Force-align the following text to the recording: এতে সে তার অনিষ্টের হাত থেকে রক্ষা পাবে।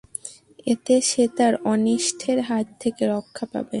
এতে 0.67 0.95
সে 1.09 1.23
তার 1.37 1.53
অনিষ্টের 1.71 2.39
হাত 2.49 2.67
থেকে 2.81 3.03
রক্ষা 3.13 3.45
পাবে। 3.51 3.69